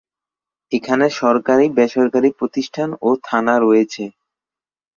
এখানে 0.71 1.05
সরকারী, 1.19 1.65
বেসরকারী 1.77 2.29
প্রতিষ্ঠান 2.39 2.89
ও 3.01 3.09
থানা 3.27 3.55
রয়েছে। 3.59 4.03